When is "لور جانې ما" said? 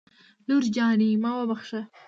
0.47-1.31